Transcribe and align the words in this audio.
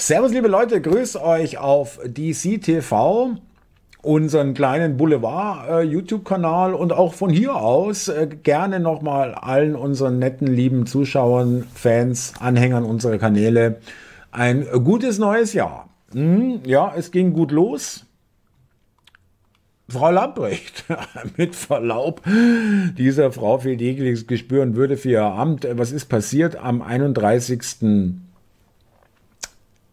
Servus, 0.00 0.32
liebe 0.32 0.48
Leute, 0.48 0.80
grüß 0.80 1.16
euch 1.16 1.58
auf 1.58 2.00
DC 2.06 2.62
TV, 2.62 3.32
unseren 4.00 4.54
kleinen 4.54 4.96
Boulevard-YouTube-Kanal 4.96 6.72
äh, 6.72 6.74
und 6.74 6.94
auch 6.94 7.12
von 7.12 7.28
hier 7.28 7.56
aus 7.56 8.08
äh, 8.08 8.26
gerne 8.42 8.80
nochmal 8.80 9.34
allen 9.34 9.76
unseren 9.76 10.18
netten, 10.18 10.46
lieben 10.46 10.86
Zuschauern, 10.86 11.66
Fans, 11.74 12.32
Anhängern 12.40 12.84
unserer 12.84 13.18
Kanäle 13.18 13.76
ein 14.32 14.66
gutes 14.84 15.18
neues 15.18 15.52
Jahr. 15.52 15.90
Hm, 16.12 16.60
ja, 16.64 16.94
es 16.96 17.10
ging 17.10 17.34
gut 17.34 17.52
los. 17.52 18.06
Frau 19.86 20.10
Lamprecht, 20.10 20.86
mit 21.36 21.54
Verlaub, 21.54 22.22
dieser 22.96 23.32
Frau 23.32 23.58
fehlt 23.58 23.82
jegliches 23.82 24.26
Gespür 24.26 24.62
und 24.62 24.76
Würde 24.76 24.96
für 24.96 25.10
ihr 25.10 25.24
Amt. 25.24 25.68
Was 25.72 25.92
ist 25.92 26.06
passiert 26.06 26.56
am 26.56 26.80
31. 26.80 28.16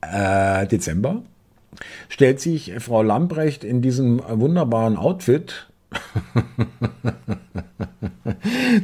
Äh, 0.01 0.67
Dezember? 0.67 1.23
Stellt 2.09 2.39
sich 2.39 2.73
Frau 2.79 3.03
Lamprecht 3.03 3.63
in 3.63 3.81
diesem 3.81 4.21
wunderbaren 4.27 4.97
Outfit 4.97 5.67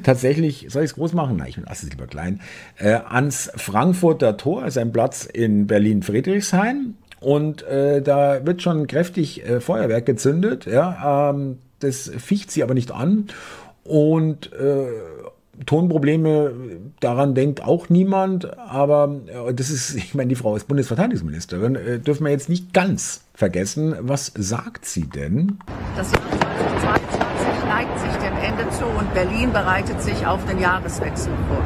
tatsächlich, 0.04 0.68
soll 0.70 0.84
ich 0.84 0.92
es 0.92 0.96
groß 0.96 1.14
machen? 1.14 1.38
Nein, 1.38 1.48
ich 1.50 1.58
lasse 1.58 1.86
es 1.86 1.92
lieber 1.92 2.08
klein. 2.08 2.40
Äh, 2.78 3.00
ans 3.08 3.52
Frankfurter 3.56 4.38
Tor, 4.38 4.70
sein 4.72 4.92
Platz 4.92 5.26
in 5.26 5.68
Berlin-Friedrichshain. 5.68 6.96
Und 7.20 7.64
äh, 7.64 8.02
da 8.02 8.46
wird 8.46 8.62
schon 8.62 8.88
kräftig 8.88 9.46
äh, 9.46 9.62
Feuerwerk 9.62 10.06
gezündet. 10.06 10.66
Ja, 10.66 11.30
ähm, 11.30 11.60
das 11.80 12.12
ficht 12.18 12.52
sie 12.52 12.64
aber 12.64 12.74
nicht 12.74 12.92
an. 12.92 13.28
Und 13.84 14.52
äh, 14.54 14.88
Tonprobleme, 15.66 16.52
daran 17.00 17.36
denkt 17.36 17.64
auch 17.64 17.90
niemand. 17.90 18.58
Aber 18.58 19.22
äh, 19.28 19.54
das 19.54 19.70
ist, 19.70 19.96
ich 19.96 20.16
meine, 20.16 20.30
die 20.30 20.36
Frau 20.36 20.56
ist 20.56 20.68
Bundesverteidigungsministerin. 20.68 21.76
Äh, 21.76 22.00
dürfen 22.00 22.26
wir 22.26 22.32
jetzt 22.32 22.50
nicht 22.50 22.74
ganz 22.74 23.22
vergessen. 23.34 23.96
Was 24.00 24.32
sagt 24.36 24.86
sie 24.86 25.08
denn? 25.08 25.60
Das 25.96 26.12
Jahr 26.12 26.22
2022 26.22 27.66
neigt 27.68 28.00
sich 28.00 28.12
dem 28.12 28.38
Ende 28.38 28.70
zu 28.72 28.86
und 28.86 29.14
Berlin 29.14 29.52
bereitet 29.52 30.02
sich 30.02 30.26
auf 30.26 30.44
den 30.46 30.60
Jahreswechsel 30.60 31.32
vor. 31.48 31.64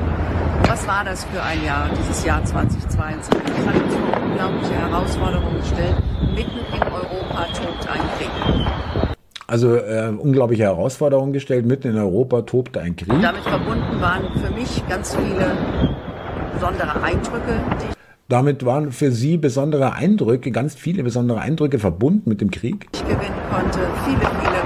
Was 0.68 0.88
war 0.88 1.04
das 1.04 1.24
für 1.26 1.42
ein 1.42 1.64
Jahr, 1.64 1.90
dieses 1.98 2.26
Jahr 2.26 2.44
2022? 2.44 3.34
Es 3.60 3.68
hat 3.68 3.76
uns 3.84 3.94
vor 3.94 4.22
unglaubliche 4.22 4.74
Herausforderungen 4.74 5.60
gestellt. 5.60 5.96
Mitten 6.36 6.60
in 6.60 6.84
Europa 6.84 7.46
tobt 7.54 7.88
ein 7.88 8.02
Krieg. 8.18 8.57
Also 9.48 9.76
äh, 9.78 10.12
unglaubliche 10.18 10.64
Herausforderungen 10.64 11.32
gestellt. 11.32 11.66
Mitten 11.66 11.88
in 11.88 11.98
Europa 11.98 12.42
tobte 12.42 12.82
ein 12.82 12.98
Krieg. 12.98 13.14
Und 13.14 13.22
damit 13.24 13.44
verbunden 13.44 14.02
waren 14.02 14.24
für 14.34 14.52
mich 14.54 14.84
ganz 14.90 15.16
viele 15.16 15.58
besondere 16.54 17.02
Eindrücke, 17.02 17.62
die 17.82 17.98
damit 18.30 18.66
waren 18.66 18.92
für 18.92 19.10
Sie 19.14 19.38
besondere 19.38 19.94
Eindrücke, 19.94 20.52
ganz 20.52 20.76
viele 20.76 21.02
besondere 21.02 21.40
Eindrücke 21.40 21.80
verbunden 21.80 22.30
mit 22.30 22.42
dem 22.42 22.52
Krieg? 22.52 22.86
Ich 22.92 23.02
gewinnen 23.04 23.22
konnte 23.50 23.80
viele, 24.04 24.20
viele 24.20 24.60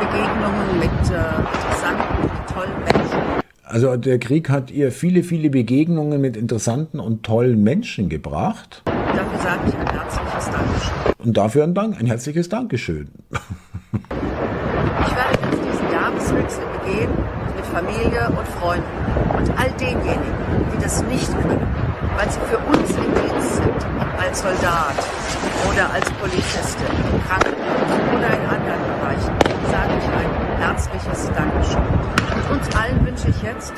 Begegnungen 0.00 0.78
mit 0.78 1.10
äh, 1.10 1.18
interessanten, 1.52 2.30
tollen 2.54 2.84
Menschen. 2.84 3.18
Also 3.64 3.96
der 3.98 4.18
Krieg 4.18 4.48
hat 4.48 4.70
ihr 4.70 4.90
viele, 4.92 5.24
viele 5.24 5.50
Begegnungen 5.50 6.22
mit 6.22 6.38
interessanten 6.38 7.00
und 7.00 7.22
tollen 7.22 7.62
Menschen 7.62 8.08
gebracht. 8.08 8.82
Dafür 8.86 9.38
sage 9.42 9.60
ich 9.68 9.74
ein 9.74 9.88
herzliches 9.88 10.50
Dankeschön. 10.50 10.92
Und 11.18 11.36
dafür 11.36 11.64
ein 11.64 11.74
Dank, 11.74 12.00
ein 12.00 12.06
herzliches 12.06 12.48
Dankeschön. 12.48 13.10
Ich 13.92 15.16
werde 15.16 15.38
jetzt 15.42 15.62
diesen 15.64 15.92
Jahreswechsel 15.92 16.64
begehen 16.80 17.10
mit 17.56 17.66
Familie 18.02 18.28
und 18.28 18.48
Freunden 18.48 18.84
und 19.38 19.58
all 19.58 19.70
denjenigen, 19.78 20.34
die 20.74 20.82
das 20.82 21.02
nicht 21.04 21.30
können, 21.40 21.66
weil 22.16 22.30
sie 22.30 22.40
für 22.50 22.58
uns 22.58 22.90
im 22.90 23.14
Dienst 23.14 23.56
sind, 23.56 23.86
als 24.18 24.40
Soldat 24.40 24.96
oder 25.70 25.92
als 25.92 26.10
Polizistin, 26.12 26.86
im 27.12 27.22
Krankenhaus 27.24 27.92
oder 28.16 28.26
in 28.26 28.46
anderen 28.48 28.82
Bereichen, 28.98 29.34
sage 29.70 29.92
ich 29.98 30.08
ein 30.08 30.58
herzliches 30.58 31.30
Dankeschön. 31.34 31.82
Und 32.34 32.58
uns 32.58 32.76
allen 32.76 33.06
wünsche 33.06 33.28
ich 33.28 33.42
jetzt 33.42 33.72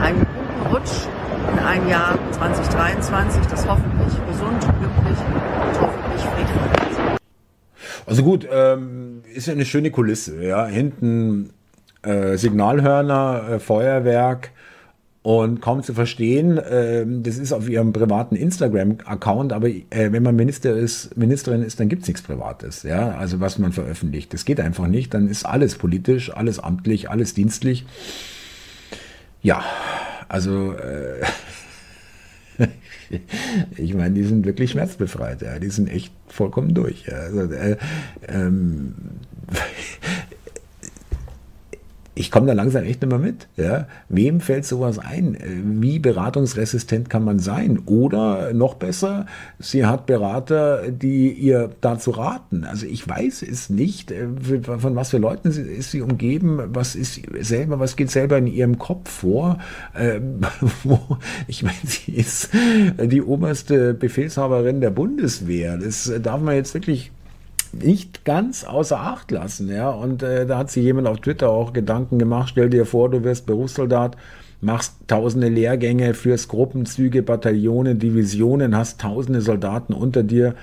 einen 0.00 0.18
guten 0.18 0.74
Rutsch 0.74 1.06
in 1.52 1.58
ein 1.60 1.88
Jahr 1.88 2.18
2023, 2.32 3.46
das 3.46 3.68
hoffentlich 3.68 4.26
gesund, 4.28 4.60
glücklich 4.60 5.18
und 5.20 5.80
hoffentlich 5.80 6.22
friedvoll 6.22 6.90
ist. 6.90 7.20
Also 8.06 8.22
gut, 8.24 8.48
ähm, 8.50 9.22
ist 9.32 9.46
ja 9.46 9.52
eine 9.52 9.64
schöne 9.64 9.90
Kulisse. 9.90 10.42
Ja, 10.44 10.66
hinten 10.66 11.50
äh, 12.02 12.36
Signalhörner, 12.36 13.48
äh, 13.50 13.58
Feuerwerk 13.58 14.50
und 15.22 15.60
kaum 15.60 15.82
zu 15.82 15.94
verstehen. 15.94 16.58
Äh, 16.58 17.04
das 17.06 17.38
ist 17.38 17.52
auf 17.52 17.68
ihrem 17.68 17.92
privaten 17.92 18.36
Instagram-Account, 18.36 19.52
aber 19.52 19.68
äh, 19.68 19.82
wenn 19.90 20.22
man 20.22 20.34
Minister 20.36 20.74
ist, 20.74 21.16
Ministerin 21.16 21.62
ist, 21.62 21.80
dann 21.80 21.88
gibt 21.88 22.02
es 22.02 22.08
nichts 22.08 22.22
Privates. 22.22 22.82
Ja, 22.82 23.12
also 23.16 23.40
was 23.40 23.58
man 23.58 23.72
veröffentlicht, 23.72 24.34
das 24.34 24.44
geht 24.44 24.60
einfach 24.60 24.88
nicht. 24.88 25.14
Dann 25.14 25.28
ist 25.28 25.46
alles 25.46 25.76
politisch, 25.76 26.34
alles 26.34 26.58
amtlich, 26.58 27.08
alles 27.08 27.34
dienstlich. 27.34 27.86
Ja, 29.42 29.64
also 30.28 30.72
äh, 30.72 31.22
ich 33.76 33.94
meine, 33.94 34.14
die 34.14 34.24
sind 34.24 34.44
wirklich 34.44 34.72
schmerzbefreit. 34.72 35.42
Ja, 35.42 35.58
die 35.58 35.70
sind 35.70 35.88
echt 35.88 36.12
vollkommen 36.28 36.74
durch. 36.74 37.06
Ja. 37.06 37.14
Also, 37.14 37.52
äh, 37.52 37.76
ähm, 38.28 38.94
ich 42.22 42.30
komme 42.30 42.46
da 42.46 42.52
langsam 42.52 42.84
echt 42.84 43.02
nicht 43.02 43.10
mehr 43.10 43.18
mit. 43.18 43.48
Ja? 43.56 43.88
Wem 44.08 44.40
fällt 44.40 44.64
sowas 44.64 45.00
ein? 45.00 45.36
Wie 45.80 45.98
beratungsresistent 45.98 47.10
kann 47.10 47.24
man 47.24 47.40
sein? 47.40 47.80
Oder 47.86 48.52
noch 48.52 48.74
besser, 48.74 49.26
sie 49.58 49.84
hat 49.84 50.06
Berater, 50.06 50.88
die 50.88 51.32
ihr 51.32 51.70
dazu 51.80 52.12
raten. 52.12 52.62
Also 52.62 52.86
ich 52.86 53.08
weiß 53.08 53.42
es 53.42 53.70
nicht, 53.70 54.12
äh, 54.12 54.28
von 54.62 54.94
was 54.94 55.10
für 55.10 55.18
Leuten 55.18 55.48
ist 55.48 55.90
sie 55.90 56.00
umgeben, 56.00 56.60
was 56.68 56.94
ist 56.94 57.20
selber, 57.40 57.80
was 57.80 57.96
geht 57.96 58.12
selber 58.12 58.38
in 58.38 58.46
ihrem 58.46 58.78
Kopf 58.78 59.10
vor. 59.10 59.58
Ähm, 59.94 60.40
ich 61.48 61.62
meine, 61.62 61.76
sie 61.84 62.12
ist 62.12 62.50
die 62.52 63.22
oberste 63.22 63.94
Befehlshaberin 63.94 64.80
der 64.80 64.90
Bundeswehr. 64.90 65.76
Das 65.76 66.10
darf 66.22 66.40
man 66.40 66.54
jetzt 66.54 66.72
wirklich 66.74 67.10
nicht 67.72 68.24
ganz 68.24 68.64
außer 68.64 68.98
Acht 68.98 69.30
lassen. 69.30 69.70
Ja? 69.70 69.90
Und 69.90 70.22
äh, 70.22 70.46
da 70.46 70.58
hat 70.58 70.70
sich 70.70 70.84
jemand 70.84 71.08
auf 71.08 71.20
Twitter 71.20 71.50
auch 71.50 71.72
Gedanken 71.72 72.18
gemacht. 72.18 72.50
Stell 72.50 72.70
dir 72.70 72.86
vor, 72.86 73.10
du 73.10 73.24
wirst 73.24 73.46
Berufssoldat, 73.46 74.16
machst 74.60 74.94
tausende 75.08 75.48
Lehrgänge, 75.48 76.14
führst 76.14 76.48
Gruppenzüge, 76.48 77.22
Bataillone, 77.22 77.94
Divisionen, 77.94 78.76
hast 78.76 79.00
tausende 79.00 79.40
Soldaten 79.40 79.92
unter 79.92 80.22
dir, 80.22 80.54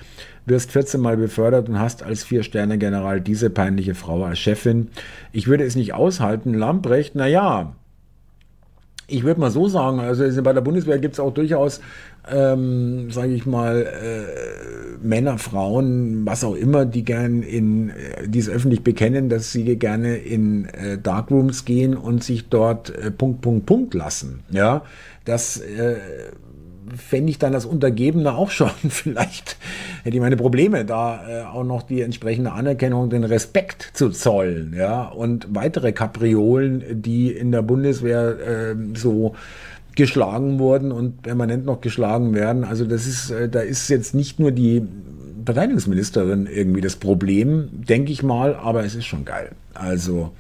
wirst 0.46 0.72
14 0.72 1.00
Mal 1.02 1.18
befördert 1.18 1.70
und 1.70 1.80
hast 1.80 2.04
als 2.04 2.24
Vier-Sterne-General 2.24 3.22
diese 3.22 3.50
peinliche 3.50 3.96
Frau 3.96 4.24
als 4.24 4.40
Chefin. 4.40 4.90
Ich 5.32 5.48
würde 5.48 5.64
es 5.64 5.76
nicht 5.76 5.94
aushalten. 5.94 6.54
Lamprecht, 6.54 7.16
na 7.16 7.28
ja, 7.28 7.76
ich 9.10 9.24
würde 9.24 9.40
mal 9.40 9.52
so 9.52 9.68
sagen, 9.68 10.00
also 10.00 10.44
bei 10.44 10.54
der 10.54 10.62
Bundeswehr 10.62 11.00
gibt 11.00 11.16
es 11.16 11.20
auch 11.20 11.34
durchaus, 11.34 11.82
ähm, 12.32 13.12
sage 13.12 13.34
ich 13.34 13.46
mal, 13.46 13.84
äh, 13.84 15.06
Männer, 15.06 15.38
Frauen, 15.38 16.26
was 16.26 16.44
auch 16.44 16.56
immer, 16.56 16.86
die 16.86 17.04
gern 17.04 17.42
in, 17.42 17.90
äh, 17.90 18.28
die 18.28 18.40
es 18.40 18.50
öffentlich 18.50 18.84
bekennen, 18.84 19.30
dass 19.30 19.52
sie 19.52 19.76
gerne 19.78 20.18
in 20.18 20.66
äh, 20.66 20.98
Darkrooms 20.98 21.66
gehen 21.66 21.96
und 21.96 22.24
sich 22.24 22.50
dort 22.50 22.90
äh, 22.90 23.12
Punkt, 23.12 23.42
Punkt, 23.42 23.66
Punkt 23.66 23.94
lassen. 23.94 24.42
Ja, 24.52 24.84
das 25.26 25.58
äh, 25.58 25.96
fände 26.98 27.30
ich 27.30 27.40
dann 27.40 27.54
als 27.54 27.66
Untergebener 27.66 28.38
auch 28.38 28.50
schon. 28.52 28.72
Vielleicht 28.90 29.58
hätte 30.04 30.16
ich 30.16 30.22
meine 30.22 30.38
Probleme, 30.38 30.86
da 30.86 31.22
äh, 31.28 31.44
auch 31.44 31.64
noch 31.64 31.84
die 31.84 32.02
entsprechende 32.02 32.52
Anerkennung, 32.52 33.10
den 33.10 33.24
Respekt 33.24 33.92
zu 33.94 34.10
zollen. 34.10 34.74
Ja, 34.78 35.08
und 35.08 35.48
weitere 35.50 35.92
Kapriolen, 35.92 37.02
die 37.02 37.32
in 37.32 37.52
der 37.52 37.62
Bundeswehr 37.62 38.38
äh, 38.40 38.76
so 38.96 39.36
geschlagen 39.96 40.60
wurden 40.60 40.92
und 40.92 41.24
permanent 41.24 41.66
noch 41.66 41.82
geschlagen 41.82 42.34
werden. 42.34 42.64
Also 42.64 42.86
das 42.86 43.06
ist, 43.06 43.32
äh, 43.32 43.50
da 43.50 43.60
ist 43.60 43.90
jetzt 43.90 44.16
nicht 44.16 44.40
nur 44.40 44.52
die 44.52 44.88
Verteidigungsministerin 45.50 46.46
irgendwie 46.46 46.82
das 46.82 46.96
Problem, 46.96 47.70
denke 47.72 48.12
ich 48.12 48.22
mal, 48.22 48.54
aber 48.54 48.86
es 48.86 48.94
ist 48.94 49.06
schon 49.06 49.26
geil. 49.26 49.50
Also 49.74 50.32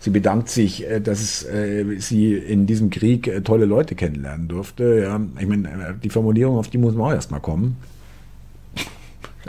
sie 0.00 0.10
bedankt 0.10 0.48
sich, 0.48 0.84
äh, 0.84 1.00
dass 1.00 1.20
es, 1.20 1.44
äh, 1.44 1.84
sie 2.00 2.34
in 2.34 2.66
diesem 2.66 2.90
Krieg 2.90 3.28
äh, 3.28 3.40
tolle 3.42 3.66
Leute 3.66 3.94
kennenlernen 3.94 4.48
durfte. 4.48 5.02
Ja, 5.02 5.20
ich 5.38 5.46
meine, 5.46 5.94
die 6.02 6.10
Formulierung, 6.10 6.56
auf 6.56 6.66
die 6.66 6.78
muss 6.78 6.96
man 6.96 7.06
auch 7.06 7.14
erstmal 7.14 7.40
kommen. 7.40 7.76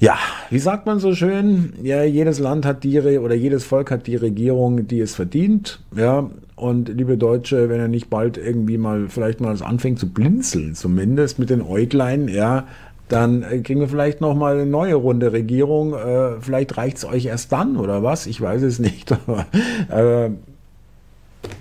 Ja, 0.00 0.16
wie 0.50 0.60
sagt 0.60 0.86
man 0.86 1.00
so 1.00 1.12
schön? 1.12 1.72
Ja, 1.82 2.04
jedes 2.04 2.38
Land 2.38 2.64
hat 2.64 2.84
die 2.84 3.00
oder 3.00 3.34
jedes 3.34 3.64
Volk 3.64 3.90
hat 3.90 4.06
die 4.06 4.14
Regierung, 4.14 4.86
die 4.86 5.00
es 5.00 5.16
verdient. 5.16 5.80
Ja, 5.92 6.30
und 6.54 6.88
liebe 6.88 7.16
Deutsche, 7.18 7.68
wenn 7.68 7.80
er 7.80 7.88
nicht 7.88 8.08
bald 8.08 8.38
irgendwie 8.38 8.78
mal 8.78 9.08
vielleicht 9.08 9.40
mal 9.40 9.60
anfängt 9.60 9.98
zu 9.98 10.08
blinzeln, 10.08 10.76
zumindest 10.76 11.40
mit 11.40 11.50
den 11.50 11.62
Äuglein, 11.62 12.28
ja, 12.28 12.68
dann 13.08 13.42
äh, 13.42 13.58
kriegen 13.60 13.80
wir 13.80 13.88
vielleicht 13.88 14.20
noch 14.20 14.34
mal 14.34 14.54
eine 14.54 14.66
neue 14.66 14.94
Runde 14.94 15.32
Regierung. 15.32 15.94
Äh, 15.94 16.40
vielleicht 16.40 16.76
reicht 16.76 16.98
es 16.98 17.04
euch 17.04 17.26
erst 17.26 17.52
dann 17.52 17.76
oder 17.76 18.02
was? 18.02 18.26
Ich 18.26 18.40
weiß 18.40 18.62
es 18.62 18.78
nicht. 18.78 19.12
Aber 19.12 19.46
äh, 19.88 20.30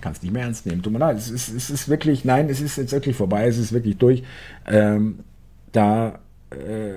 kann 0.02 0.12
es 0.12 0.22
nicht 0.22 0.34
mehr 0.34 0.44
ernst 0.44 0.66
nehmen. 0.66 0.82
Tut 0.82 0.94
mir 0.94 1.00
leid. 1.00 1.18
Es 1.18 1.30
ist, 1.30 1.54
es 1.54 1.70
ist 1.70 1.90
wirklich, 1.90 2.26
nein, 2.26 2.50
es 2.50 2.62
ist 2.62 2.78
jetzt 2.78 2.92
wirklich 2.92 3.16
vorbei. 3.16 3.48
Es 3.48 3.58
ist 3.58 3.74
wirklich 3.74 3.98
durch. 3.98 4.24
Ähm, 4.68 5.20
da 5.72 6.20
äh, 6.50 6.94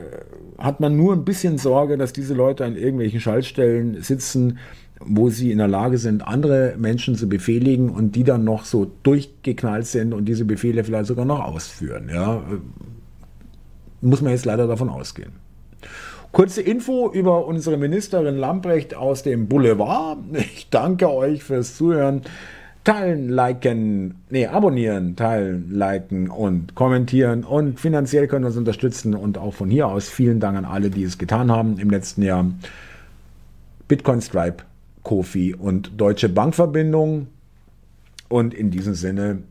hat 0.59 0.81
man 0.81 0.97
nur 0.97 1.13
ein 1.13 1.25
bisschen 1.25 1.59
Sorge, 1.59 1.97
dass 1.97 2.13
diese 2.13 2.35
Leute 2.35 2.65
an 2.65 2.77
irgendwelchen 2.77 3.21
Schaltstellen 3.21 4.03
sitzen, 4.03 4.59
wo 5.01 5.31
sie 5.31 5.51
in 5.51 5.59
der 5.59 5.69
Lage 5.69 5.99
sind, 5.99 6.27
andere 6.27 6.75
Menschen 6.79 7.15
zu 7.15 7.29
befehligen 7.29 7.89
und 7.89 8.17
die 8.17 8.25
dann 8.25 8.45
noch 8.45 8.65
so 8.65 8.91
durchgeknallt 9.03 9.87
sind 9.87 10.13
und 10.13 10.27
diese 10.27 10.45
Befehle 10.45 10.85
vielleicht 10.85 11.07
sogar 11.07 11.25
noch 11.25 11.41
ausführen. 11.41 12.11
Ja, 12.13 12.43
muss 14.01 14.23
man 14.23 14.33
jetzt 14.33 14.45
leider 14.45 14.67
davon 14.67 14.89
ausgehen. 14.89 15.33
Kurze 16.33 16.63
Info 16.63 17.11
über 17.11 17.47
unsere 17.47 17.77
Ministerin 17.77 18.37
Lamprecht 18.37 18.95
aus 18.95 19.23
dem 19.25 19.49
Boulevard. 19.49 20.19
Ich 20.33 20.71
danke 20.71 21.11
euch 21.11 21.43
fürs 21.43 21.77
Zuhören. 21.77 22.23
Teilen, 22.85 23.29
liken, 23.29 24.15
nee, 24.31 24.47
abonnieren, 24.47 25.15
teilen, 25.15 25.71
liken 25.71 26.31
und 26.31 26.75
kommentieren 26.75 27.45
und 27.45 27.79
finanziell 27.79 28.27
können 28.27 28.45
wir 28.45 28.49
uns 28.49 28.57
unterstützen 28.57 29.15
und 29.15 29.37
auch 29.37 29.53
von 29.53 29.69
hier 29.69 29.87
aus 29.87 30.09
vielen 30.09 30.41
Dank 30.41 30.57
an 30.57 30.65
alle, 30.65 30.89
die 30.89 31.03
es 31.03 31.19
getan 31.19 31.53
haben 31.53 31.79
im 31.79 31.91
letzten 31.91 32.23
Jahr. 32.23 32.47
Bitcoin 33.87 34.23
Stripe, 34.23 34.65
Kofi 35.03 35.55
und 35.55 36.01
Deutsche 36.01 36.29
Bankverbindung. 36.29 37.27
Und 38.29 38.55
in 38.55 38.71
diesem 38.71 38.95
Sinne, 38.95 39.43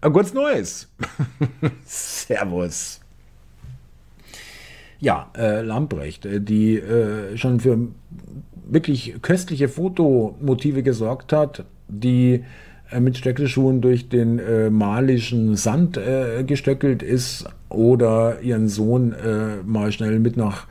ein 0.00 0.12
gutes 0.12 0.32
Neues. 0.32 0.88
Servus. 1.84 3.00
Ja, 5.00 5.30
äh, 5.36 5.62
Lamprecht, 5.62 6.26
äh, 6.26 6.40
die 6.40 6.76
äh, 6.76 7.36
schon 7.36 7.60
für 7.60 7.78
wirklich 8.68 9.16
köstliche 9.22 9.68
Fotomotive 9.68 10.82
gesorgt 10.82 11.32
hat, 11.32 11.64
die 11.88 12.44
äh, 12.90 13.00
mit 13.00 13.16
Stöckelschuhen 13.16 13.80
durch 13.80 14.08
den 14.08 14.38
äh, 14.38 14.70
malischen 14.70 15.56
Sand 15.56 15.96
äh, 15.96 16.44
gestöckelt 16.44 17.02
ist 17.02 17.46
oder 17.68 18.40
ihren 18.42 18.68
Sohn 18.68 19.12
äh, 19.12 19.62
mal 19.64 19.90
schnell 19.92 20.18
mit 20.20 20.36
nach 20.36 20.66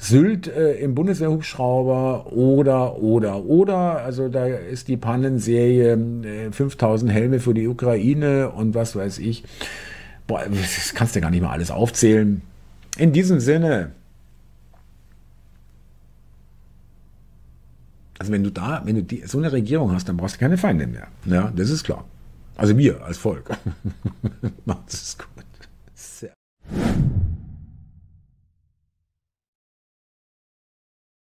Sylt 0.00 0.46
äh, 0.46 0.74
im 0.74 0.94
Bundeswehrhubschrauber 0.94 2.32
oder, 2.32 2.98
oder, 2.98 3.44
oder. 3.44 4.02
Also 4.04 4.28
da 4.28 4.46
ist 4.46 4.88
die 4.88 4.96
Pannenserie 4.96 5.92
äh, 5.92 6.52
5000 6.52 7.10
Helme 7.10 7.40
für 7.40 7.54
die 7.54 7.66
Ukraine 7.66 8.50
und 8.50 8.74
was 8.74 8.94
weiß 8.94 9.18
ich. 9.18 9.44
Boah, 10.26 10.42
das 10.48 10.94
kannst 10.94 11.16
du 11.16 11.20
gar 11.20 11.30
nicht 11.30 11.42
mal 11.42 11.50
alles 11.50 11.70
aufzählen. 11.70 12.42
In 12.98 13.12
diesem 13.12 13.40
Sinne, 13.40 13.92
Also 18.18 18.32
wenn 18.32 18.42
du 18.42 18.50
da, 18.50 18.82
wenn 18.84 18.96
du 18.96 19.02
die, 19.02 19.22
so 19.26 19.38
eine 19.38 19.52
Regierung 19.52 19.92
hast, 19.92 20.08
dann 20.08 20.16
brauchst 20.16 20.36
du 20.36 20.40
keine 20.40 20.58
Feinde 20.58 20.86
mehr. 20.86 21.06
Ja, 21.24 21.52
das 21.54 21.70
ist 21.70 21.84
klar. 21.84 22.04
Also 22.56 22.76
wir 22.76 23.04
als 23.04 23.16
Volk. 23.16 23.50
Macht 24.64 24.92
es 24.92 25.16
gut. 25.16 25.44